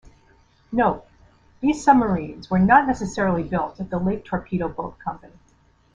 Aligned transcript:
Note- 0.71 1.05
these 1.61 1.83
submarines 1.83 2.49
were 2.49 2.57
not 2.57 2.87
necessarily 2.87 3.43
built 3.43 3.79
at 3.79 3.91
the 3.91 3.99
Lake 3.99 4.25
Torpedo 4.25 4.67
Boat 4.67 4.97
Company. 4.97 5.37